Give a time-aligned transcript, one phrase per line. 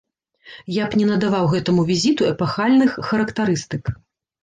[0.77, 3.83] Я б не надаваў гэтаму візіту эпахальных характарыстык.